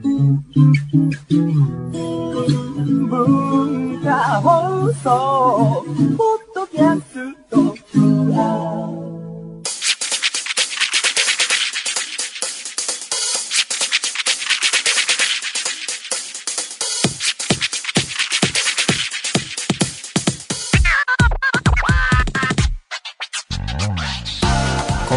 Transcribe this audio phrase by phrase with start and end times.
[0.00, 0.06] こ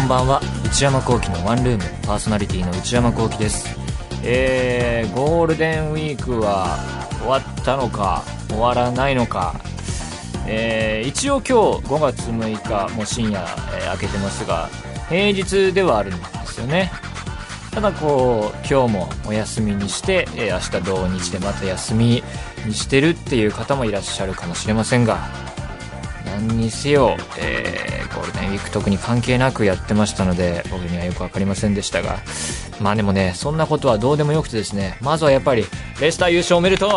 [0.00, 0.40] んばんは。
[0.64, 1.84] 内山聖輝のワンルーム。
[2.04, 3.81] パーソナリティの内山聖輝です。
[4.24, 6.78] えー、ゴールデンウィークは
[7.18, 9.54] 終わったのか終わらないのか。
[10.46, 14.68] えー、一応今日5月6日もう深夜、えー、明けてますが
[15.08, 16.90] 平日ではあるんですよね。
[17.72, 22.22] ただこう今日もお休みにして、え、明日土日でまた休み
[22.66, 25.28] にしてるっていう方もいらっしゃるかもしれませんが
[26.32, 32.20] 何にせよ、えー、ゴールデンウィーク特に関係なくやってましたので僕にはよく分かりませんでしたが
[32.80, 35.64] まあでもねそんなことはどうでもよくてですねまずはやっぱり
[36.00, 36.90] レスター優勝おめでとう。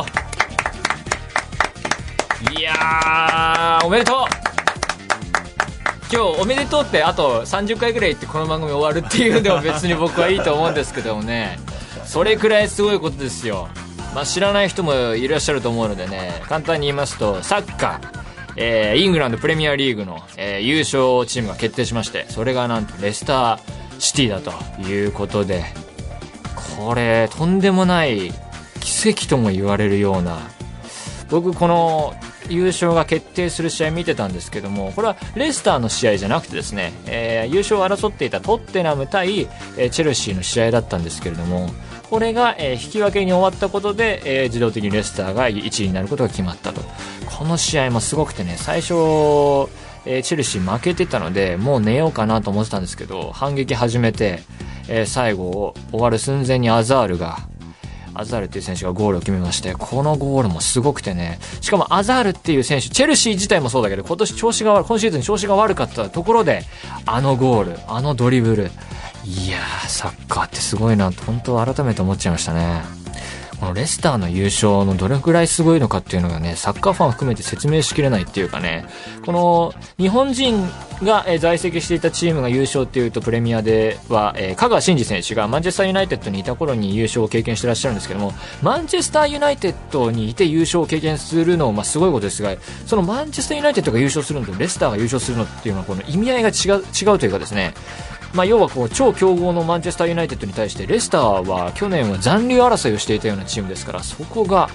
[2.58, 4.18] いやーおめでとう。
[6.14, 11.60] 今日おめでとうってあと30回ぐらい言ってこの番組終わるっていうのでも別に僕はいいと思うんですけどもね。
[12.06, 13.68] それくらいすごいことですよ。
[14.14, 18.25] まあ、知らない人もいらっしゃると思うのでね簡単に言いますとサッカー。
[18.58, 25.64] えー、イングランドプレミアリーグの、えー、優勝チームが決定しましてそれがなんとレスターシティだということで
[26.78, 28.32] これとんでもない
[28.80, 30.40] 奇跡とも言われるような
[31.30, 32.14] 僕この
[32.50, 39.48] 優勝が決定する試合見てたんですけどもこれはレスターの試合じゃなくてですね、えー、優勝を争っていたトッテナム対、
[39.78, 41.70] え、チェルシーの試合だったんですけれども
[42.10, 46.82] これが、え、引き分けに終わったことで、え、自動的にレスターが1位になることが決まったと。
[47.26, 48.94] この試合もすごくてね最初、
[50.06, 54.42] え、チェルシー負けてたのでもう寝ようかなと思ってたんですけど反撃始めて、
[54.88, 57.40] え、最後終わる寸前にアザールが
[58.14, 66.64] アザールっていう選手がゴールを決めまして、このゴールもすごくてね、しかもアザールっていう選手、チェルシー自体もそうだけど、今年調子が悪、今シーズン調子が悪かったところで、
[67.06, 68.72] あのゴール、あのドリブル、
[69.26, 72.84] いやー、サッカーってすごいなと、本当改めて思っちゃいましたね。
[73.60, 78.86] このレスターの優勝のどれくらいすごいのかっていうのがね、サッカーファン含めて説明しきれないっていうかね、
[79.26, 80.70] この日本人
[81.02, 92.56] が在籍していたチームが優勝っていうとプレミアでは、えー、香川真司選手がマンチェスターユナイテッドにいた頃に優勝を経験してらっしゃるんですけども、マンチェスターユナイテッドにいて優勝を経験するのも、ま、すごいことですが、
[92.86, 97.74] そのマンチェスターユナイテッドが優勝するのとレスターが優勝するのっていうのはこの意味合いが違う違うというかですね、
[98.36, 104.70] まあ、要はこう超強豪のマンチェスターユナイテッドに対してレスターは去年は残留争いをしていたようなチームですからそこが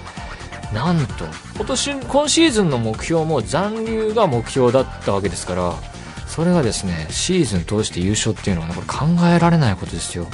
[0.73, 5.73] なんと今年今シーズンの目標も残留が目標だったわけですから
[6.27, 10.27] それがですねシーズン通して優勝っていうのは、ね、これ考えられないことですよ。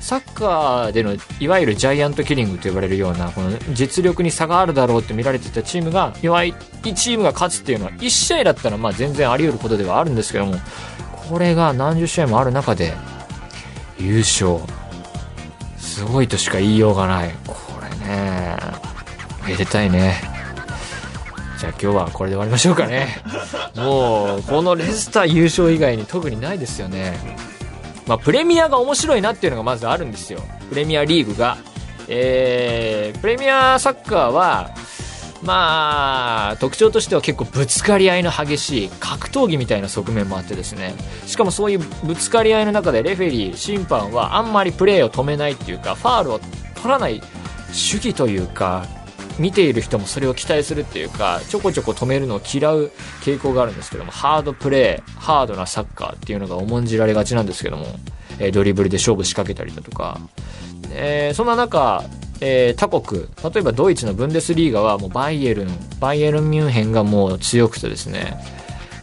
[0.00, 6.54] サッカーでのいわゆるジャイアントキリングと呼ばれるようなこの実力に差があるだろうって見られてたチームが弱い
[6.94, 10.56] チームが勝つっていうのは1試合だったらまあ全然あり得ることではあるんですけども
[11.28, 12.94] これが何十試合もある中で
[13.98, 14.58] 優勝。
[15.78, 17.30] すごいとしか言いようがない。
[17.46, 18.56] これね。
[19.46, 20.20] めでたいね。
[21.58, 23.22] じゃあ今日はこれで終わりましょうかね。
[23.76, 27.16] もうこのレスター優勝以外に特にないですよね。
[28.06, 30.40] まあプレミアが面白いなっていうのがまずあるんですよ。
[30.68, 31.56] プレミアリーグが。
[32.06, 34.70] えー、プレミアサッカーは
[35.44, 40.94] まあ、特徴としては結構ぶつかり合いの激しい格闘技みたいな側面もあってですね、
[41.26, 46.40] しかもそういうぶつかり合いの中でレフェリー、審判はあんまりプレーを止めないっていうか、ファールを
[46.76, 47.22] 取らない
[47.72, 48.86] 主義というか、
[49.38, 52.90] 見ている人もそれを期待するっていうか、ちょこちょこ止めるのを嫌う
[53.22, 57.86] 傾向があるんですけども、ハードプレー、ハードなサッカーっていうのが重んじられがちなんですけども、
[58.38, 60.20] えドリブルで勝負仕掛けたりだとか、
[60.92, 62.04] えー、そんな中、
[62.40, 65.68] えー、他国、例えばドイツのブンデスリーガはもうバイエルン、
[66.00, 68.36] バイエルンミュンヘンがもう強くてですね、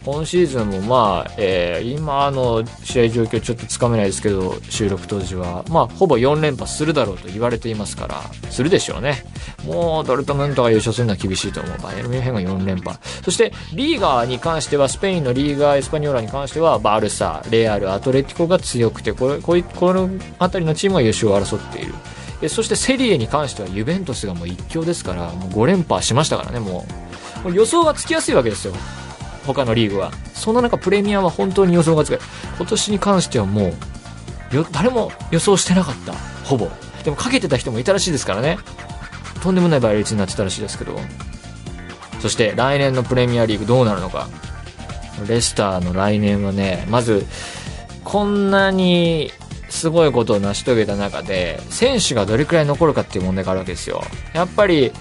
[0.04, 8.20] 今シーズンもまあ、えー、今の試合状況ちょっとつかめないですけど、収録当時は、まあ、ほぼ4連覇するだろうと言われていますから、
[8.50, 9.24] するでしょうね。
[9.64, 11.78] もう、ドルトムントが優勝するのは厳しいと思う。
[11.80, 12.98] バイエルミュンヘンが4連覇。
[13.24, 21.94] そして、リーガーに関しては、スペインのリーガーエスパニョーラに関しては、バルサ、レアル、アトレティコが強くて、これ、こういう、この辺りのチームが優勝を争っている。
[22.42, 26.84] えそしてセリエに関してはユベントスがもう一強ですからもう5連覇しましたからねも
[27.40, 27.44] う。
[27.44, 28.74] もう予想がつきやすいわけですよ。
[29.46, 30.12] 他のリーグは。
[30.34, 32.20] そんな中プレミアは本当に予想がつく
[32.56, 33.72] 今年に関してはも
[34.52, 36.12] うよ誰も予想してなかった。
[36.44, 36.68] ほぼ。
[37.04, 38.58] でもかけてた人もいたらしいですからね。
[39.42, 40.98] とんでもない倍率になってたらしいですけど。
[42.20, 44.28] そして来年のプレミアリーグどうなるのか。
[45.28, 47.26] レスターの来年はねまず
[48.04, 49.30] こんなに
[49.82, 54.00] すごいことを成し遂げた中で、選手がどれくらい残るかっていう問題があるわけですよ。
[54.32, 54.92] やっぱり、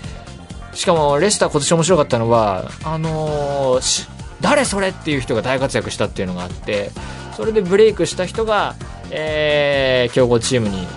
[0.74, 4.07] しかもレスター今年面白かったのは、あのーし
[4.42, 6.89] 誰それっていう人が大活躍したっていうのがあって、
[7.38, 8.74] それでブレイクした人が、
[9.12, 10.88] えー強豪チームに、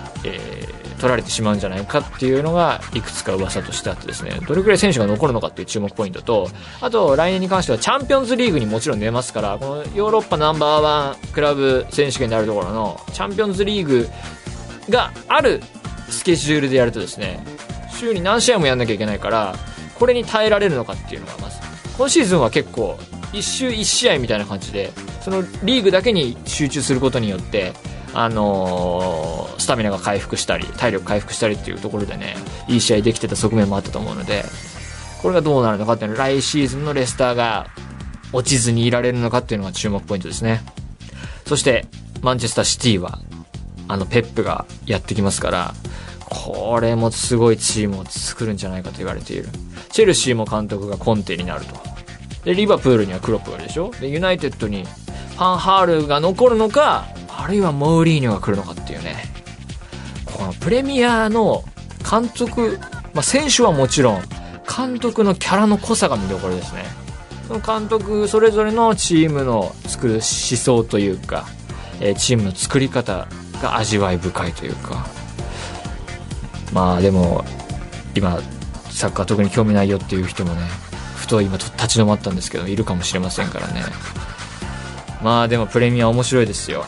[0.95, 6.49] 取られてしまうんじゃないかっていうのがいくつか噂としてあってですねどれくらい選手が残るのかっていう注目ポイントと
[6.81, 14.07] あと来年に関してはチャンピオンズリーグにもちろん出ますからこのヨーロッパナンバーワンクラブ選手権であるところのチャンピオンズリーグ
[14.89, 15.61] がある
[16.09, 17.43] スケジュールでやるとですね
[17.89, 19.55] 週に何試合もやんなきゃいけないから
[19.95, 21.59] これに耐えられるのかっていうのがまず
[21.97, 22.97] 今シーズンは結構
[23.31, 24.91] 1週1試合みたいな感じで
[25.21, 27.73] そのリーグだけに集中することによって
[28.15, 32.35] あのースタミナが回復したり体力回復したりっていうところでね
[32.67, 34.43] いい試合できてた側面もあったと思うので
[35.21, 37.67] これがどうなるのかっていうのは来シーズンのレスターが
[38.31, 40.61] 落ちずにいられるのかっていうのが注目ポイントですね。
[41.45, 41.87] そして
[42.21, 43.19] マンチェスターシティは
[43.87, 45.73] あのペップがやってきますから
[46.19, 49.49] これもすごいチームを作るんじゃないかと言われている。
[49.89, 51.75] チェルシーも監督がコンテになると。
[52.43, 53.91] でリバプールにはクロップがいるでしょ。
[53.99, 59.15] でユナイテッドにファンハールが残るのかあるいはモーリーニョが来るのかっていうね。
[60.25, 61.63] このプレミアの
[62.09, 62.79] 監督、
[63.13, 64.21] まあ、選手はもちろん
[64.65, 66.83] 監督のキャラの濃さが見どころですね。
[67.47, 71.45] その監督それぞれのチームの作る思想というか、
[71.99, 73.27] えーチームの作り方
[73.61, 75.05] が味わい深いというか。
[76.73, 77.45] まあでも
[78.15, 78.41] 今
[78.89, 80.61] サッカー特に興味ないよっていう人もね
[81.15, 83.83] ふと今立ち止まったんですけどいるかもしれませんからね。
[85.23, 86.85] まあでもプレミア面白いですよ。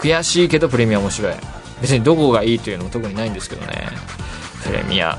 [0.00, 1.34] 悔しいけどプレミア面白い。
[1.80, 3.88] 別にどこがいいというのも特にないんですけどね。
[4.64, 5.18] プレミア。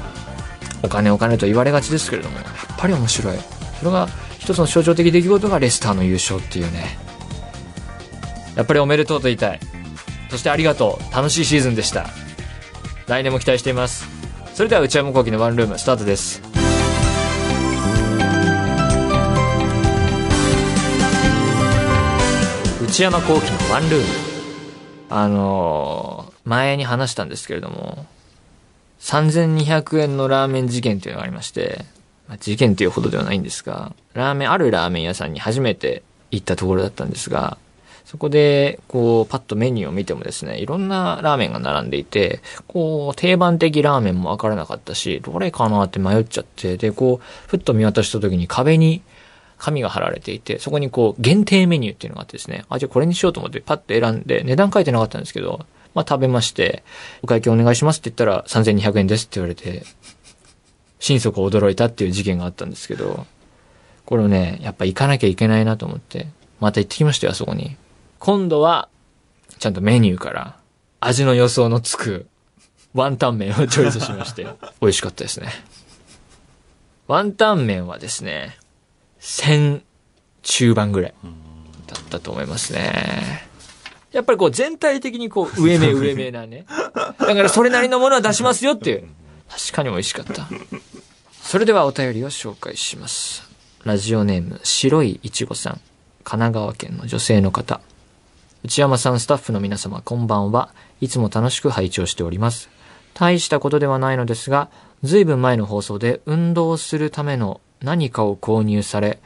[0.83, 2.37] お金お金と言われがちですけれども。
[2.37, 2.45] やっ
[2.77, 3.37] ぱり面白い。
[3.79, 6.97] それが一つの象徴的出来事がレスターの優勝っていうね。
[8.55, 9.59] やっぱりおめでとうと言いたい。
[10.29, 11.15] そしてありがとう。
[11.15, 12.07] 楽しいシーズンでした。
[13.07, 14.07] 来年も期待しています。
[14.53, 16.41] それでは内山聖輝のワンルームスタートです。
[22.83, 24.30] 内山聖輝のワンルーム。
[25.13, 28.05] あの前に話したんですけれども
[29.01, 31.85] 3200円のラーメン事件というのがありまして、
[32.27, 37.57] まあ事件というほどではないんですが、ラーメン、あるラーメン屋さんに初めて行ったところだったんですが、
[38.05, 49.01] そこで、こう、パッとメニューを見てもですね、いろんなラーメンが並んでいて、こう、定番的ラーメンもわからなかったし、どれかなって迷っちゃって、で、こう、ふっと見渡した時に壁に
[49.61, 56.83] 紙が貼られていて、そこにこう、限定メニューっていうのがあってですね、あ、じゃあこれにしようと思ってパッと選んで、値段書いてなかったんですけど、まあ食べまして、
[57.21, 59.83] お会計お願いしますって言ったら3200円ですって言われて、
[60.99, 63.27] 心底驚いたっていう事件があったんですけど、
[64.05, 66.25] これをね、やっぱ行かなきゃいけないなと思って、
[66.59, 67.77] また行ってきましたよ、あそこに。
[68.17, 68.89] 今度は、
[69.59, 70.55] ちゃんとメニューから、
[71.01, 72.25] 味の予想のつく、
[72.95, 74.47] ワンタン麺をチョイスしまして、
[74.81, 75.49] 美味しかったですね。
[77.07, 78.57] ワンタン麺はですね、
[79.21, 79.81] 1000
[80.41, 81.13] 中盤ぐらい
[81.87, 83.47] だったと思いますね。
[84.11, 86.65] やっぱりこう全体的にこう上目 上目なね。
[86.93, 89.07] だからそれなりのものは出しますよっていう。
[89.49, 90.47] 確かに美味しかった。
[91.41, 93.43] それではお便りを紹介します。
[93.83, 95.73] ラジオネーム、白いいちごさん。
[96.23, 97.81] 神奈川県の女性の方。
[98.63, 100.69] 内山さん、スタッフの皆様、こんばんは。
[100.99, 102.69] いつも楽しく拝聴しております。
[103.13, 104.69] 大したことではないのですが、
[105.03, 109.19] ずいぶん前の放送で運動するための何かを購入され、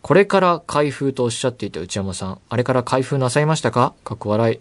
[0.00, 3.94] これから開封とおっしゃっていた内山さん、あれから開封なさいましたか？
[4.04, 4.58] かっこ笑い。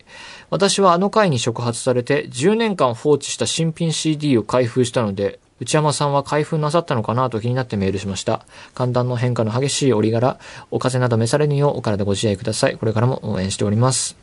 [0.50, 7.30] 私はあの回に触発されて10年間放置した新品 CD を開封したので、内山さんは開封なさったのかな？
[7.30, 8.46] と気になってメールしました。
[8.74, 10.40] 寒暖の変化の激しい折柄、
[10.72, 12.78] お風邪など召されぬようお体ご自愛ください。
[12.78, 14.18] これからも応援しております。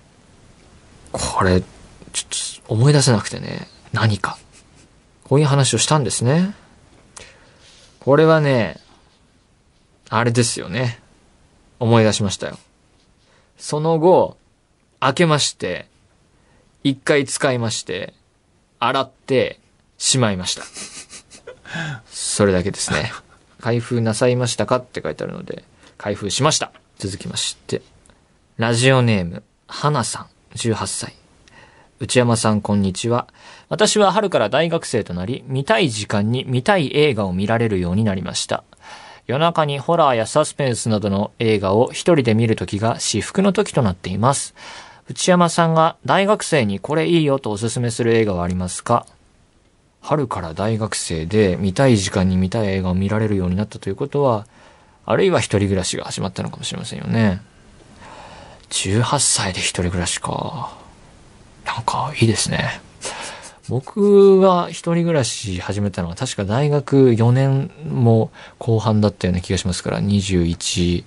[1.13, 4.37] これ、ちょっと思い出せなくてね、何か。
[5.25, 6.55] こういう話をしたんですね。
[8.01, 8.81] これはね、
[10.11, 11.01] あれですよね。
[11.81, 12.59] 思い出しましたよ。
[13.57, 14.37] その後、
[15.01, 15.89] 開けまして、
[16.83, 18.15] 一回使いまして、
[18.79, 19.61] 洗って
[19.99, 20.63] しまいました。
[22.07, 23.13] それだけですね。
[23.61, 25.65] 開封なさいましたかって書いてあるので、
[25.97, 26.73] 開封しました。
[26.99, 27.83] 続きまして、
[28.57, 31.15] ラジオネーム、花さん、18歳。
[32.01, 33.29] 内山さん、こんにちは。
[33.69, 38.65] 私は春から大学生となり、見たい時間に見たい映画を見られるようになりました。
[39.27, 44.55] 夜中にホラーやサスペンスなどの映画を一人で見るときが至福の時となっています。
[45.09, 49.07] 内山さんが大学生にこれいいよとおすすめする映画はありますか？
[50.03, 54.47] 春から大学生で見たい時間に見たい映画を見られるようになったということは、
[55.07, 57.41] あるいは一人暮らしが始まったのかもしれませんよね。
[58.69, 60.73] 18歳で一人暮らしか。
[61.65, 62.81] ななんかいいですね。
[63.69, 71.05] 僕が一人暮らし始めたのは確か大学4年も後半だったような気がしますから、21、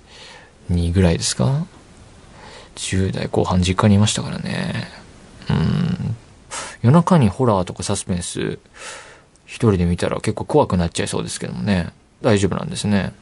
[0.70, 1.66] 2ぐらいですか
[2.76, 4.88] ?10 代後半実家にいましたからね。
[5.50, 6.16] うん。
[6.82, 8.58] 夜中にホラーとかサスペンス
[9.46, 11.92] 一人で見たら結構怖くなっちゃいそうですけどもね。
[12.22, 13.12] 大丈夫なんですね。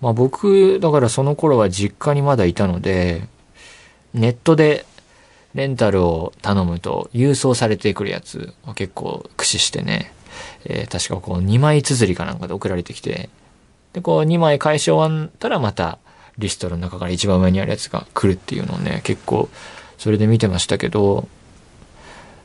[0.00, 3.28] まあ僕、だからその頃は実家にまだいたので、
[4.12, 4.84] ネットで
[5.54, 10.12] レンタルを頼むと郵送されてくるやつを結構駆使してね、
[10.64, 13.30] えー、確かこう2枚綴りかなんかで送られてきて、
[13.92, 15.98] で、こう2枚返し終わったらまた
[16.38, 19.48] リストの中から一番上にあるやつが来るっていうのをね、結構
[19.98, 21.28] それで見てましたけど、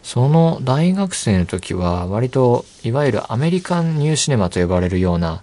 [0.04, 5.42] その大学生の時は割といわゆるアメリカンニューシネマと呼ばれるような、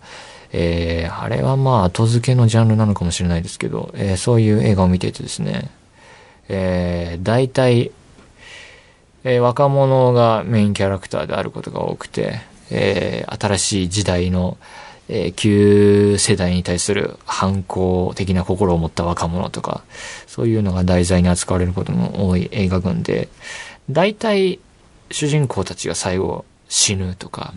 [0.52, 5.70] えー、あれはまあ後付けのジャンルなのかもしれないですけど、えー、そういう映画を見ていてですね、
[6.48, 7.92] えー、大体、
[9.24, 14.56] えー、若者がメインキャラクターであることが多くて、えー、新しい時代の、
[15.08, 19.84] えー、旧世代に対する反抗的な心を持った若者とか、
[20.26, 23.28] そういうのが題材に扱われることも多い映画群で、
[23.90, 24.58] 大体
[25.10, 27.54] 主人公たちが最後死ぬとか、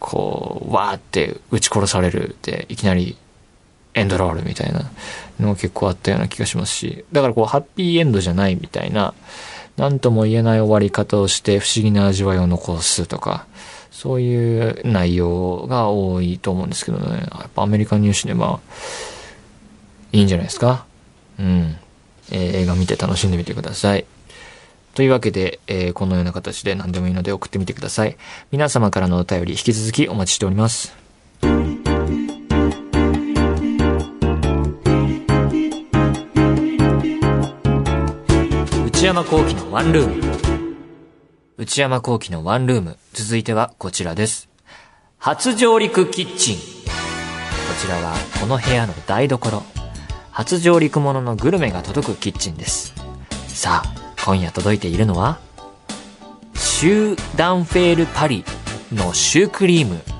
[0.00, 3.16] こう、わーって撃ち殺されるって、いきなり
[3.98, 4.90] エンドロールみたいな
[5.40, 9.14] のが結構あったような気がしますし、だからこう、ハッピーエンドじゃないみたいな、
[9.76, 13.46] なんとも言えない終わり方をして不思議な味わいを残すとか、
[13.90, 17.26] そういう内容が多いと思うんですけどね。
[17.30, 18.60] やっぱアメリカンニューシネマ、
[20.12, 20.84] いいんじゃないですか？
[21.38, 21.76] うん。
[22.30, 24.04] えー、映画見て楽しんでみてください。
[24.94, 28.16] というわけで、えー、このような形で何でもいいので送ってみてください。
[28.50, 30.92] 皆様からのお便り引き続きお待ちしております。
[38.98, 40.76] 内山幸喜のワンルーム。
[41.56, 42.96] 内山幸喜のワンルーム。
[43.12, 44.48] 続いてはこちらです。
[45.18, 46.56] 初上陸キッチン。
[46.56, 46.62] こ
[47.80, 49.62] ちらはこの部屋の台所。
[50.32, 52.92] 初上陸もののグルメが届くキッチンです。
[53.46, 55.38] さあ、今夜届いているのは、
[56.56, 58.44] シューダンフェールパリ
[58.92, 60.02] のシュークリーム。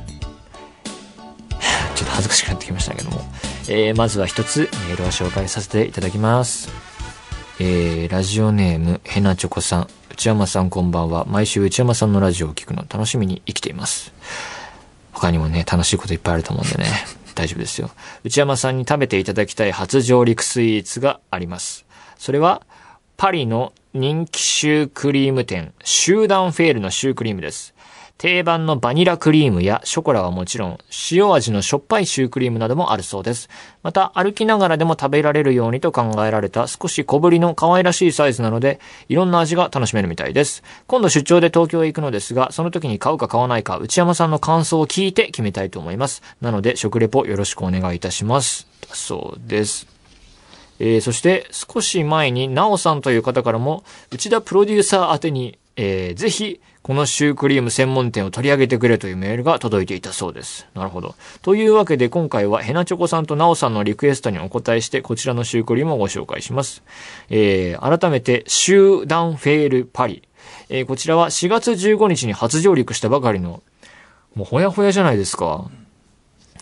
[1.97, 3.29] ちょっと恥ずかしくなってきましたけども。
[3.71, 6.88] えー、まずは一つメールを紹介させていただきます。
[7.61, 9.89] えー、ラジオネーム、ヘナチョコさん。
[10.13, 11.25] 内山さんこんばんは。
[11.25, 14.13] 毎週内山さんのラジオを聞くの楽しみに生きています。
[15.13, 16.87] 他にもね、楽しいこといっぱいあると思うんでね。
[17.35, 17.91] 大丈夫ですよ。
[18.23, 21.85] 内山さんに食べていただきたい初上陸スイーツがあります。
[22.17, 22.63] それは、
[23.17, 27.75] パリの人気シュークリーム店、シューダンフェールのシュークリームです。
[28.19, 30.79] 定番のバニラクリームやショコラはもちろん、
[31.13, 33.49] 塩味のしょっぱいシュークリームなどもあるそうです。
[33.85, 40.65] また、歩きながらでも食べられるようにと考えられた少し小ぶりの可愛らしいサイズなので、いろんな味が楽しめるみたいです。
[40.89, 46.23] 今度出張で東京へ行くのですが、その時に買うか買わないか、内山さんの感想を聞いて決めたいと思います。
[46.41, 48.67] なので、食レポよろしくお願いいたします。
[48.89, 49.87] だそうです。
[50.81, 60.67] えー、そして少し前に、なおさんという方からも、内田プロデューサー宛てに、えー、ぜひ、このシュークリーム専門店を取り上げてくれというメールが届いていたそうです。
[60.75, 61.15] なるほど。
[61.43, 66.83] というわけで今回はヘナチョコさんとナオさんのリクエストにお答えしてこちらのシュークリームをご紹介します。
[67.31, 70.25] えー、改めて、シューダンフェールパリ。
[70.69, 73.63] えー、こちらは4月15日に初上陸したばかりの、
[74.35, 75.71] もうほやほやじゃないですか。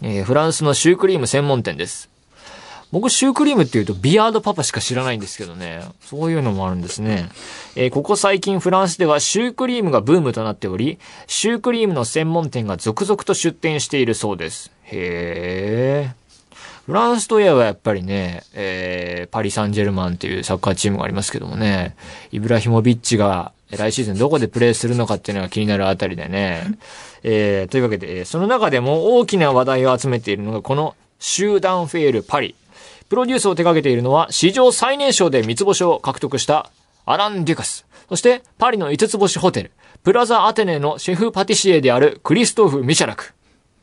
[0.03, 2.11] えー、フランスのシュークリーム専門店です。
[2.93, 5.83] 僕、シュークリームって言うとビアードパパしか知らないんですけどね。
[6.01, 7.29] そういうのもあるんですね。
[7.75, 14.71] えー、ここ最近フランスではシュークリームがブームとなっており、シュークリームの専門店が続々と出店しているそうです。
[14.85, 16.27] へー。
[16.87, 21.97] フランスといえばやっぱりね、えー、パリ・サンジェルマンっていうサッカーチームがありますけどもね、
[22.31, 26.63] イブラヒモビッチが来シーズンどこでプレーするのかっていうのが気になるあたりでね、
[27.25, 32.55] えー、というわけで、その中でも大きな話題を集めているのがこの集団フェールパリ。
[33.09, 36.71] プロデュースを手掛けているのは、史上最年少で三つ星を獲得した
[37.05, 37.87] アラン・デュカス。
[38.09, 39.71] そして、パリの五つ星ホテル、
[40.03, 43.35] プラザ・アテネのシェフパティシエであるクリストフ・ミシャラク。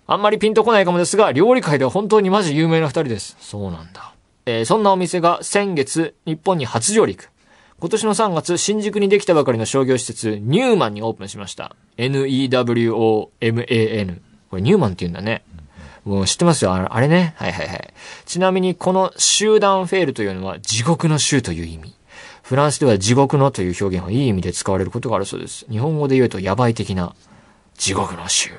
[0.08, 3.38] あんまりピンとこないかもですが、料理界では本当にマジ有名な二人です。
[3.40, 4.14] そうなんだ。
[4.46, 7.30] えー、そんなお店が先月、日本に初上陸。
[7.80, 11.76] 今年の3月、新宿にできたばかりの商業施設、ニューマンにオープンしました。
[11.98, 13.32] N-E-W-O-M-A-N。
[14.50, 15.44] これニューマンって言うんだね。
[16.06, 17.34] もう知ってますよあれね。
[17.38, 17.94] はいはいはい。
[18.26, 21.96] ちなみにこの集団フェールというのは地獄の州という意味。
[22.42, 25.66] フランスでは地獄のという表現はいい意味で使われることがあるそうです。
[25.70, 27.16] 日本語で言うとやばい的な
[27.78, 28.52] 地獄の州。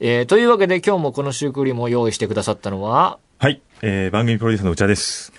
[0.00, 5.32] えー、というわけで今日もこのシュークリームを用意してくださったのははい、えー、番組プロデューサーの内田です。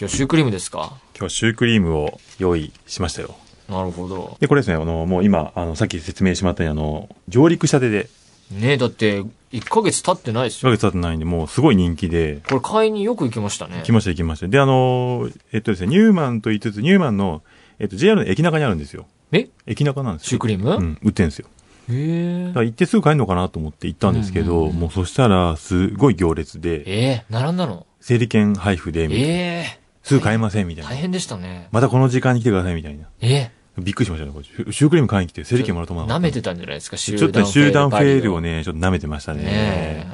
[0.00, 0.96] 今日シュークリームですか？
[1.18, 3.34] 今日シュークリームを用意しましたよ。
[3.68, 4.38] なるほど。
[4.40, 8.08] で、これですね、あの、もう今、あの、さっき説明してもらったように、あの、上陸したてで、
[8.50, 10.76] ねだって、1ヶ月経ってないです1ヶよ。
[10.76, 13.82] 月経ってないんで、もうすごい人気で、これ買いによく行きましたね。
[13.84, 14.48] 来ました行きました。
[14.48, 17.42] で、あの、えっとですね、ニューマンと言いつつ、ニューマンの、
[17.78, 19.06] えっと、JR の駅中にあるんですよ。
[19.32, 19.48] え？
[19.66, 20.28] 駅中なんですよ。
[20.30, 20.70] シュークリーム？
[20.74, 21.46] うん、売ってんですよ。
[21.90, 27.86] へえだから行ってすぐ帰るのかなと思って行ったんですけど、うんうんうんもうそしたら、すごい行列で、ええ並んだの？
[28.00, 29.30] 整理券配布で、みたいなえ
[29.76, 30.90] えすぐ買えませんみたいな。
[30.90, 31.68] 大変でしたね。
[31.70, 33.08] またこの時間に来てくださいみたいな。
[33.20, 34.32] えびっくりしましたね。
[34.32, 38.58] これシュークリーム買いに来て、整理券もらうと思わな舐めてたんじゃないですか、集ちょっとね集団フェールをね。
[38.58, 39.42] ね、ちょっと舐めてましたね。
[39.42, 40.06] ね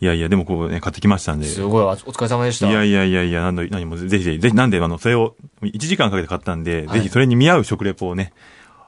[0.00, 1.46] いやいや、でもこうね、買ってきましたんで。
[1.46, 2.70] えすごい、お疲れ様でした。
[2.70, 8.32] いやいやいやいや、なんだ、何も、ぜひぜひ、ぜひ、なんで、あの、それを、1時間かけて買ったんで、はいぜひそれに見合う食レポをね、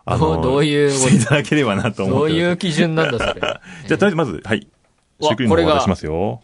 [0.07, 2.33] あどうどういうしていただければなと思って。
[2.33, 3.41] どういう基準なんだ、それ？
[3.41, 4.67] じゃあ、とりあえずまず、はい。
[5.21, 6.41] わシュークリームを渡しますよ。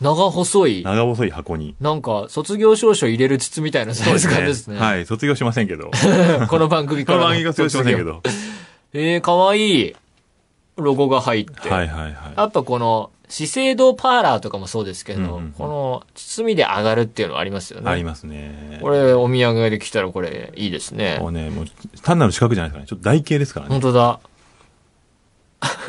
[0.00, 1.74] 長細い、長細い箱に。
[1.80, 4.78] なんか、卒業証書入れる筒みたいなサイズ感ですね。
[4.78, 5.90] はい、卒業しませんけど。
[6.48, 7.18] この番組から。
[7.18, 8.04] この番組が卒業しませんけ。
[8.04, 8.22] ど。
[8.94, 9.96] えー、かわいい。
[10.76, 11.68] ロゴが入って。
[11.68, 12.14] はいはいはい。
[12.36, 17.90] やっぱこの、資生堂パーラーとかもそうですけど、うんうんうんこの、包みで上がるっていうのはありますよね。
[17.90, 18.78] ありますね。
[18.80, 21.28] これ、お土産で来たらこれ、いいですねも。
[21.28, 21.64] うね、もう、
[22.02, 22.86] 単なる四角じゃないですかね。
[22.88, 23.82] ちょっと台形ですからね本。
[23.82, 24.20] 当だ。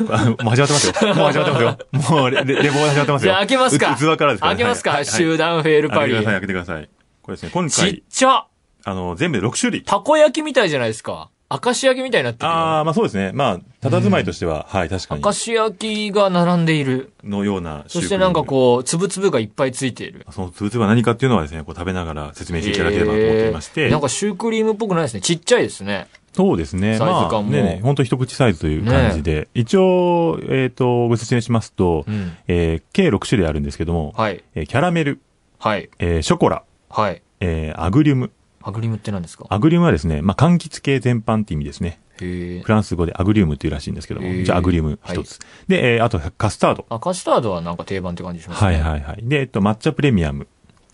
[0.00, 1.14] もう始ま ってますよ。
[1.14, 2.16] もう始まってますよ。
[2.16, 3.30] もうレ、レレポー始まってますよ。
[3.30, 6.88] じゃあ開けますかう器からですから開けますか、集団フェールパリ開けてください、開けてください。
[7.22, 8.44] これですね、今ちっ回、ちゃ
[8.84, 9.82] あの、全部で6種類。
[9.82, 11.30] たこ焼きみたいじゃないですか。
[11.64, 12.56] 明石焼きみたいになってるよ。
[12.56, 13.32] ああ、まあそうですね。
[13.34, 15.30] まあ、佇まいとしては、はい、確かに明。
[15.30, 17.12] 石焼きが並んでいる。
[17.24, 20.24] のようなそしてなんかこう、つぶつぶがいっぱいついている。
[20.28, 20.32] う。
[20.32, 23.84] そのつぶつぶは何かっていうのはですね、こう食べながら説明していただければと思っていまして。
[23.84, 25.20] えーなんかシュークリームっぽくないですね。
[25.20, 26.08] ちっちゃいですね。
[26.32, 26.96] そうですね。
[26.96, 29.48] サイズ感もまあ、ねね、本当一口サイズという感じで。
[29.52, 32.32] 一応、えっ、と、ご説明しますと、うん。
[32.48, 34.42] えー計6種類あるんですけども、はい。
[34.54, 35.20] えーキャラメル、
[35.58, 35.90] はい。
[35.98, 37.22] えーショコラ、はい。
[37.40, 38.30] えーアグリウム。
[38.64, 39.46] アグリムって何ですか？
[39.48, 42.00] アグリウムはですね、まあ、柑橘系全般って意味ですね。
[42.18, 42.62] フ。
[42.66, 45.38] ランス語でアグリウムっていうらしいんですけども、じゃあアグリウム一つ。
[45.68, 46.86] で、えーあとカスタード。
[46.88, 48.66] あ、カスタードはなんか定番って感じしますね。
[48.66, 49.20] はいはいはい。
[49.22, 50.46] で、えっと、抹茶プレミアム。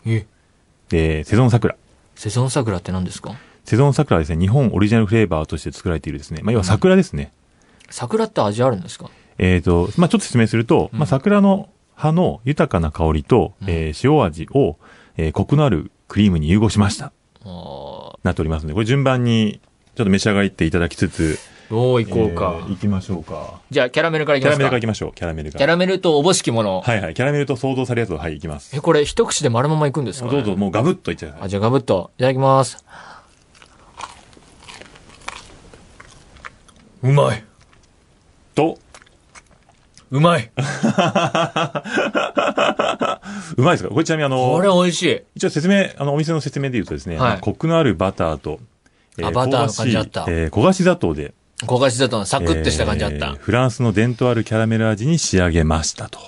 [0.07, 0.26] え、
[0.88, 1.76] で、セゾン桜。
[2.14, 3.35] セゾン桜って何ですか？
[3.64, 7.33] セゾン桜はですね、日本オリジナルフレーバーとして作られているですね、まあ、要は桜ですね。
[7.90, 9.11] 桜って味あるんですか？
[9.37, 14.76] えっ、と、まあ、ちょっと説明すると、うんまあ、桜の葉の豊かな香りと、うんえー塩味を、
[15.16, 17.12] えーコクのあるクリームに融合しました。
[17.48, 19.61] あなっておりますので、これ順番に、
[19.94, 22.56] ちょっと召し上がっていただきつつ、ーどういこうか。
[22.61, 23.61] えー行きましょうか。
[23.70, 24.58] じゃあ、キャラメルからいきキャラますか。
[24.58, 25.58] メルから行きましょう、キャラメルから。
[25.58, 26.80] キャラメルとおぼしきもの。
[26.80, 28.74] はいはい、キャラメルと想像されるやつを、はい、行きます。
[28.76, 31.34] え、これ一口で丸ままいくんですか、ね、どうぞ、もうガブッといっちゃう。
[31.40, 32.11] あ、じゃあガブッと。
[32.18, 32.84] いただきます。
[37.02, 37.44] うまい。
[38.54, 38.78] と、
[40.11, 40.51] うまい。
[43.57, 43.90] うまいですか？
[43.90, 45.21] これちなみにあの、これ美味しい。
[45.35, 48.61] 一応説明、あの、お店の説明で言うとですね、はいまあコクのあるバターと、
[49.23, 53.16] あバターの感じあったえー焦がし砂糖で、焦がし砂糖のサクッとした感じあった。
[53.16, 56.18] えーフランスの伝統あるキャラメル味に仕上げましたと。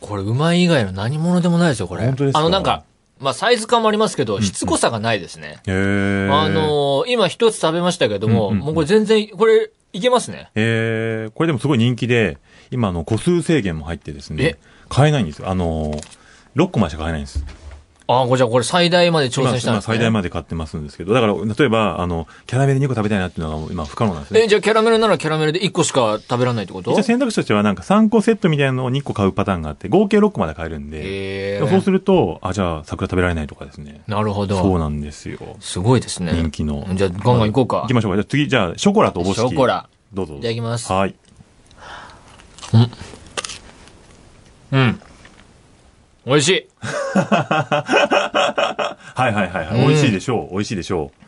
[0.00, 2.04] これうまい以外の何物でもないですよ、これ。
[2.04, 2.40] 本当ですか？
[2.40, 2.82] あのなんか、
[3.20, 5.58] まあサイズ感もありますけど、しつこさがないですね。
[5.66, 10.50] へーあ、のー今一つ食べましたけども、うんうんうんもうこれ全然、これ、いけますね。
[10.56, 12.38] えー、これでもすごい人気で、
[12.70, 14.56] 今あの、個数制限も入ってですねえ、
[14.88, 15.48] 買えないんですよ。
[15.48, 16.02] あのー、
[16.56, 17.44] 6個までしか買えないんです。
[18.06, 19.72] ああ、じゃあこれ最大まで挑戦したんですね。
[19.72, 24.42] 今最大まで買ってますんですけど、だから、例えば、あの、キャラメル2個食べたいなっていうのが今不可能なんですね。
[24.42, 26.92] え、じゃあキャラメルならキャラメルで1個しか食べられないってこと？
[26.92, 34.02] 一応選択肢としてはなんか3個セットみたいなのを2個買うパターンがあって、合計6個まで買えるんで、へでもそうするると、あ、じゃあ桜食べられないとかですね。
[34.06, 34.60] なるほど。
[34.60, 35.38] そうなんですよ。
[35.60, 36.32] すごいですね。
[36.34, 36.86] 人気の。
[36.94, 38.16] じゃあガンガン行こうか行きましょうか。
[38.16, 39.48] じゃあ次、じゃあ、ショコラとおぼしき。
[39.48, 39.88] ショコラ。
[40.12, 40.34] どうぞ。
[40.34, 41.14] いただきますはい。
[44.72, 45.00] うん。
[46.26, 46.68] 美味しい。
[46.80, 47.86] は
[49.18, 49.80] いはいはいはい。
[49.80, 50.52] うん美味しいでしょう。
[50.52, 51.24] 美味しいでしょう。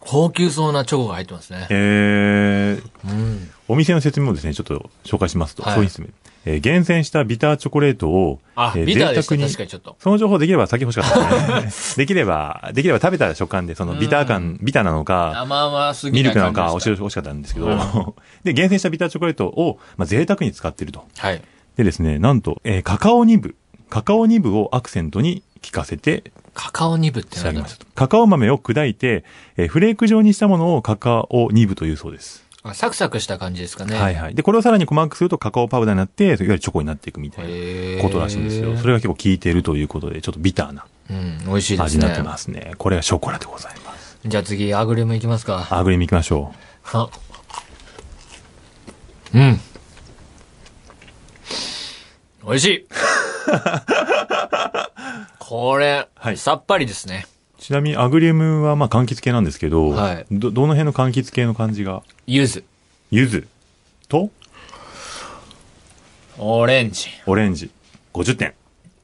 [0.00, 1.66] 高級そうなチョコが入ってますね。
[1.70, 3.50] えー、うん。
[3.68, 6.08] お店の説明をですね、ちょっと紹介しますと、はいそういう説明。
[6.44, 9.36] えー厳選したビターチョコレートを、あ、えービターでした。
[9.36, 9.96] 贅沢に確かにちょっと。
[10.00, 12.04] その情報できれば先欲しかったですね。
[12.04, 21.04] できれば、できれば食べた食感で、そのビター感、ビターなのか、甘々すぎミルクなのか、感じでし教えてほしかったんですけど、で、厳選したビターチョコレートを、まあ、贅沢に使っていると。
[21.16, 21.26] た。
[21.28, 21.42] はい。
[21.76, 23.56] でですね、なんと、えーカカオニブ、
[23.88, 26.24] カカオニブをアクセントに効かせて
[26.54, 27.66] カカオニブってなんだ。
[27.94, 29.24] カカオ豆を砕いて、
[29.56, 32.44] えーフレーク状にしたものをカカオニブというそうです。
[32.64, 33.98] あサクサクした感じですかね。
[33.98, 34.34] はいはい。
[34.34, 38.76] で、これをさらに細かくするとカカオパウダーになって、いわゆるチョコになっていくみたいなことらしいんですよ。
[38.76, 41.84] それが結構効いているということで、ちょっとビターなうん、美味しいですね。
[41.84, 42.74] 味になってますね。
[42.78, 44.18] これがショコラでございます。
[44.24, 45.66] じゃあ次、アグリムいきますか。
[45.70, 47.10] アグリム行きましょは。
[49.34, 49.60] うん。
[52.46, 52.86] 美味しい
[55.38, 57.26] これ、はいさっぱりですね。
[57.62, 62.02] ちなみにアグリウムはまあ柑橘系なんですけど、はいど、どの辺の柑橘系の感じが？
[62.26, 62.64] 柚子、
[63.12, 63.46] 柚子
[64.08, 64.30] と？
[66.38, 67.08] オレンジ。
[67.24, 67.70] オレンジ。
[68.14, 68.54] 50点。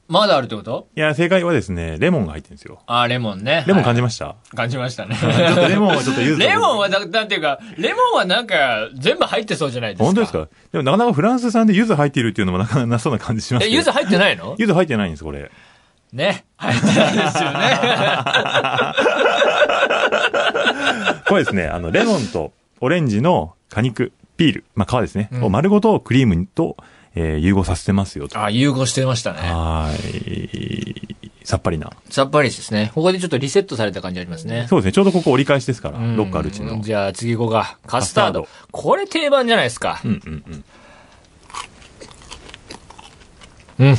[0.09, 0.89] まだあるってこと？
[0.93, 2.81] いや、正解はですね、レモンが入ってるんですよ。
[2.85, 3.63] あー、レモンね。
[3.65, 5.15] レモン感じまました、感じましたね。
[5.15, 10.03] ちょっとレモンはちょっと柚子レモンはだ、なんていうか、レモンはなんか、全部入ってそうじゃないですか。
[10.03, 10.49] 本当ですか？
[10.73, 14.57] でもなかなかフランス産で柚子入っているっていうのもなかなかなそうな感じしますえ、けど柚子入ってないの？
[14.59, 15.49] 柚子入ってないんです、これ。
[16.13, 16.45] ね。
[16.57, 17.79] 入ってないですよね。
[21.27, 26.77] これですね、あの、レモンとオレンジの果肉、ピール、まあ皮ですね、うんを丸ごとクリームと、
[27.15, 28.41] えー融合させてますよと。
[28.41, 29.39] あ、融合してましたね。
[29.41, 31.15] はーい。
[31.43, 31.91] さっぱりな。
[32.09, 32.91] さっぱりですね。
[32.93, 34.67] ここでちょっとリセットされた感じありますね。
[34.69, 36.79] そうですね、ちょうどここ折り返しですから、うんロッカールチの。
[36.81, 37.77] じゃあ次行こうか。
[37.87, 38.47] カスタード。
[38.71, 40.07] これ定番じゃないですかう。
[40.07, 40.63] んうん
[43.79, 43.87] うん。
[43.87, 43.97] うん。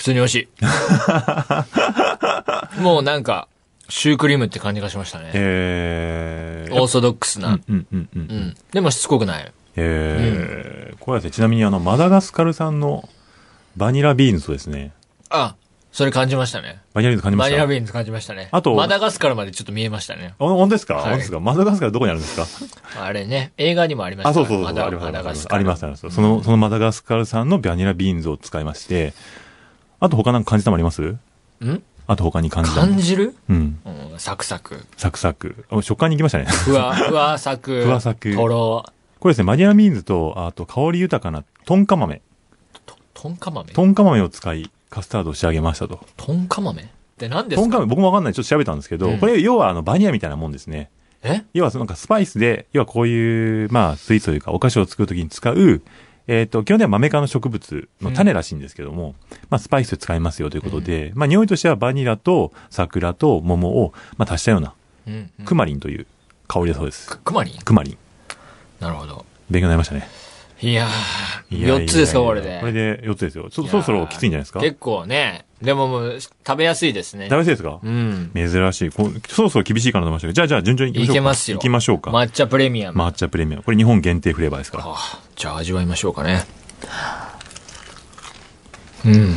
[0.00, 0.48] 普通に美味しい。
[2.80, 3.48] もうなんか、
[3.90, 5.30] シュークリームって感じがしましたね。
[5.34, 6.74] えー。
[6.74, 7.48] オーソドックスな。
[7.48, 8.08] うんうんうんう。
[8.14, 8.56] うんん。
[8.72, 9.52] でもしつこくない。
[9.76, 13.10] えー、これはですね、ちなみにあの、マダガスカル産の
[13.76, 14.92] バニラビーンズとですね、
[15.28, 15.54] あ、
[15.92, 16.80] それ感じましたね。
[16.94, 17.56] バニラビーンズ感じまバした？
[17.56, 18.48] ニラビーンズ感じましたね。
[18.52, 20.28] あとマダガスカルまでちょっと見えましたね。
[20.38, 21.40] あ本当ですか、はい本当ですか？
[21.40, 22.46] マダガスカルどこにあるんですか？
[23.04, 24.74] あれね、映画にもありましたあ、そうそうそう。
[24.74, 24.84] ガ
[25.34, 25.56] スカル。
[25.56, 26.08] あります、あります。
[26.10, 29.12] その、そのマダガスカル産のバニラビーンズを使いまして、
[30.00, 31.02] あと他なんか感じたもあります？
[31.02, 31.18] ん？
[32.06, 33.34] あと他に感じたも感じる？
[33.48, 33.78] うん。
[34.12, 34.84] うん、サクサク。
[34.96, 35.64] サクサク。
[35.70, 36.46] お食感に行きましたね。
[36.46, 37.84] ふわ、ふわサク。
[37.84, 38.84] ふわサクとろ。
[39.20, 42.22] これですね、バニラビーンズと、あと香り豊かなトンカ豆。
[43.14, 43.72] トンカ豆？
[43.72, 46.00] トンカ豆を使い、カスタードを仕上げましたと。
[46.16, 46.82] トンカ豆？
[46.82, 46.86] っ
[47.18, 47.62] て何ですか？
[47.62, 48.32] トンカ豆、僕もわかんない。
[48.34, 50.88] ちょっと調べたんですけど、うんこれ要はあの、バニラみたいなもんですね。
[51.22, 51.42] え？
[51.52, 55.82] 要はそのなんかスパイスで、要はこういう、まあ、スイーツというか、お菓子を作るときに使う、
[56.32, 59.16] えっ、と、基本的には豆科の植物の種らしいんですけども、
[59.48, 64.72] まあ、スパイスで使いますよということで、まあ、匂いとしてはバニラと桜と桃を、まあ、足したような、
[65.08, 65.44] うんうん。
[65.44, 66.06] クマリンという
[66.46, 67.18] 香りだそうです。
[67.18, 67.58] クマリン？
[67.62, 67.98] クマリン。
[68.78, 69.24] なるほど。
[69.50, 70.08] 勉強になりましたね。
[70.62, 72.60] いやー、いやいやいや4つですか、これで。
[72.60, 73.48] これで4つですよ。
[73.50, 74.60] そ、そろそろきついんじゃないですか？
[74.60, 75.44] 結構ね。
[75.62, 77.26] でももう、食べやすいですね。
[77.26, 77.78] 食べやすいですか？
[77.82, 78.30] うん。
[78.34, 79.20] 珍しいこう。
[79.28, 81.12] そろそろ厳しいかなと思いましたけど、じゃあじゃあ順調に行きましょうか。
[81.12, 82.10] いけますよ行きましょうか。
[82.10, 83.02] 抹茶プレミアム。
[83.02, 83.62] 抹茶プレミアム。
[83.62, 84.84] これ日本限定フレーバーですから。
[84.86, 84.96] あ
[85.36, 86.44] じゃあ味わいましょうかね。
[89.04, 89.36] うん。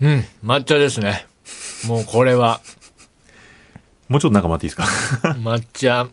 [0.00, 1.26] うん、抹茶ですね。
[1.86, 2.60] もうこれは、
[4.08, 5.28] もうちょっと中待っていいですか？
[5.38, 6.08] 抹茶、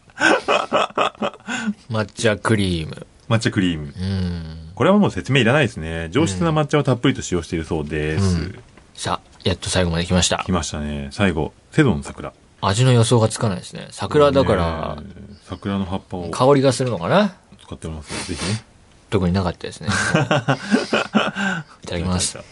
[1.89, 3.07] 抹茶クリーム。
[3.27, 3.85] 抹茶クリーム。
[3.85, 4.62] うん。
[4.75, 6.09] これはもう説明いらないですね。
[6.11, 8.23] 上質な抹茶をたっぷりと使用しているそうです。
[8.23, 8.59] うん
[8.95, 10.51] さあ、やっと最後まで来ました来。
[10.51, 11.09] ましたね。
[11.11, 12.31] 最後、セドンの桜。
[12.61, 13.87] 味の予想がつかないですね。
[13.89, 15.07] 桜だから、ね
[15.43, 17.35] 桜の葉っぱを香りがするのかな？
[17.65, 18.63] 使ってますぜひね。
[19.09, 19.89] 特になかったですね。
[21.83, 22.37] いただきます。
[22.37, 22.43] あ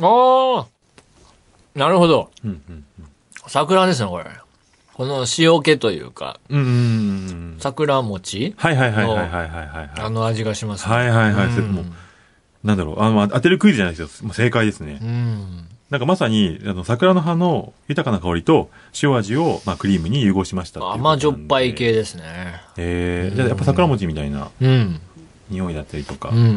[0.00, 0.66] あ
[1.74, 2.30] なるほど。
[2.44, 2.84] うんうん
[3.48, 4.24] 桜ですね、これ。
[4.96, 7.56] この塩気というか、うん。
[7.60, 9.90] 桜餅はいはいはいはいはいはいはい。
[9.98, 10.94] あの味がしますね。
[10.94, 11.46] はいはいはい。
[11.48, 11.84] うんもう
[12.64, 14.26] なんだろう、あの、当てるクイズじゃないですよ。
[14.26, 14.98] もう正解ですね。
[15.02, 15.68] うん。
[15.90, 18.70] なんかまさに、あの、桜の葉の豊かな香りと
[19.02, 21.92] 塩味を、まあ、クリームに融合しました甘じょっぱい系。
[21.92, 22.22] ですね。
[22.78, 24.98] えー、じゃあやっぱ桜餅みたいなうん。
[25.50, 26.30] 匂いだったりとか。
[26.30, 26.56] うん。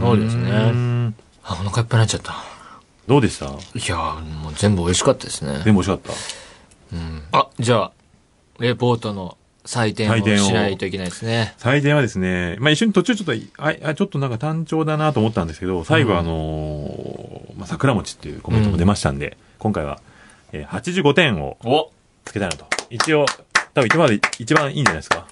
[0.00, 0.50] そうですうね。
[0.72, 2.34] んあ、お腹いっぱいになっちゃった。
[3.06, 3.46] どうでした？
[3.46, 5.62] いやーもう全部美味しかったですね。
[5.64, 5.98] 全部美味しかっ
[6.92, 7.22] うん。
[7.32, 7.92] あ、じゃあ、
[8.58, 11.54] レポートの採点をしないといけないですね。
[11.58, 11.64] た。
[11.64, 20.00] 最電はですね、まあ一緒に途中ちょっと、あ、あちょっとなんか単調だなと思ったんですけど、最後うんあのーまあ、桜餅っていうコメントも出ましたんで、今回は、
[20.52, 21.90] えー、85点をお
[22.24, 22.66] つけたいなと。
[22.90, 23.26] 一応、
[23.74, 25.26] 多分今まで一番いいんじゃないですか。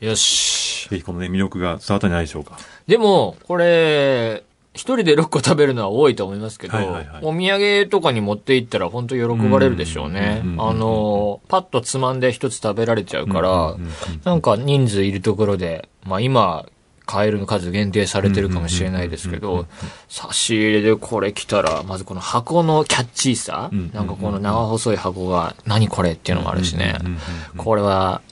[0.00, 0.88] よし。
[0.88, 2.58] ぜひこのね、魅力が伝わったんじゃないでしょうか。
[2.86, 7.22] でも、これ、一人で6個食べるのは多いと思いますけど、はいはいはい。
[7.22, 10.40] お土産とかに持って行ったら本当喜ばれるでしょうね。
[10.44, 10.66] うんうんうんう。
[10.66, 13.92] んあの、パッとつまんで一つ食べられちゃうから、うんうんうん
[14.24, 16.66] なんか人数いるところで、まあ今、
[17.06, 19.68] カエルの数限定されてるかもしれないですけうんうんうんうんど、
[20.08, 26.96] 差し入れでこれ来たら、まずこの箱のキャッチーさうんうんうん、なんかこの長細い箱が、何これっていうのもあるしね。
[27.00, 27.20] うんうんうん
[27.58, 27.64] うん。
[27.64, 28.22] これは、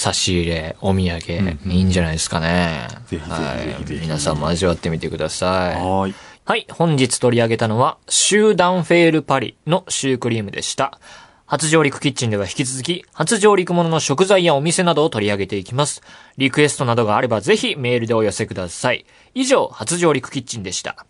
[0.00, 2.88] 差し入れ、お土産、うんいいんじゃないですかね。
[3.06, 3.36] ぜひぜ
[3.80, 5.74] ひぜひ皆さんも味わってみてください。
[5.74, 6.14] はーい。
[6.46, 10.98] はい、本日取り上げたのは、集団フェールパリのシュークリームでした。
[11.44, 16.00] 初上陸キッチンでは引き続き、初上陸ものの食材やお店などを取り上げていきます。
[16.38, 19.04] リクエストなどがあればぜひメールでお寄せください。
[19.34, 21.04] 以上、初上陸キッチンでした。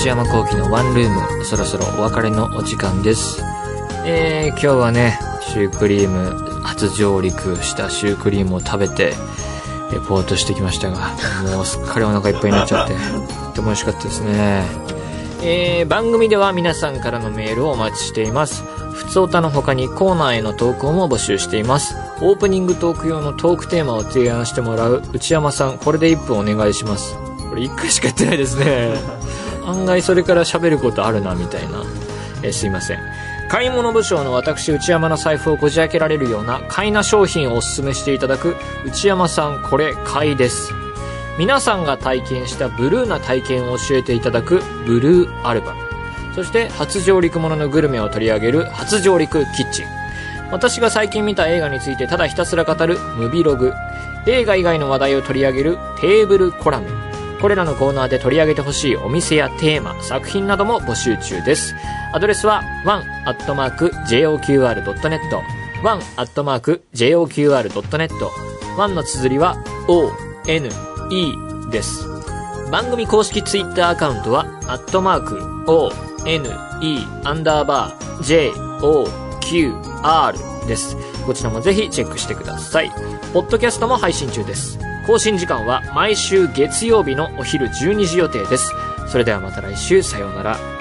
[0.00, 3.42] 内山幸喜のワンルーム、そろそろお別れのお時間です。
[4.06, 9.12] えー、今日はね、シュークリーム、初上陸したシュークリームを食べて、
[9.92, 11.10] レポートしてきましたが、
[11.54, 12.94] もうすっかりお腹いっぱいになっちゃって、
[13.52, 14.64] とても美味しかったですね。
[15.42, 18.64] えー、番組では皆さんからのメールをお待ちしています。
[18.94, 21.94] ふつおたの他にコーナーへの投稿も募集しています。
[22.22, 27.18] オープニングトーク用のトークテーマを提案してもらう内山さん、これで1分お願いします。
[27.50, 29.19] これ1回しかやってないですね。
[29.66, 31.82] 案外それから喋ることあるな、みたいな。
[32.42, 32.98] えーすいません。
[33.48, 38.54] 買い物部長の私内山の財布をこじ開けられるような買いな商品をお勧めしていただく
[38.86, 40.72] 内山さんこれ買いです。
[41.36, 45.80] 皆さんが体験したブルーな体験を教えていただくブルーアルバム。
[46.34, 49.86] そして初上陸もののグルメを取り上げる初上陸キッチン。
[50.52, 53.72] 私が最近見た映画についてただひたすら語るムビログ。
[54.26, 57.09] 映画以外の話題を取り上げるテーブルコラム。
[57.40, 61.74] これらのコーナーで取り上げてほしいお店やテーマ、作品なども募集中です。
[62.12, 63.60] アドレスは one.joqr.net
[65.82, 66.90] one.joqr.net
[68.76, 69.56] one の綴りは
[69.88, 70.12] o,
[70.46, 70.68] n,
[71.10, 71.32] e
[71.70, 72.06] です。
[72.70, 75.90] 番組公式ツイッターアカウントは、アットマーク、o,
[76.26, 76.46] n,
[76.82, 79.08] e, アンダーバー、j, o,
[79.40, 79.72] q,
[80.02, 80.96] r です。
[81.24, 82.90] こちらもぜひチェックしてください。
[83.32, 84.89] ポッドキャストも配信中です。
[85.10, 88.70] 更新時間は毎週月曜日のお昼12時予定です。
[89.08, 90.79] それではまた来週、さようなら。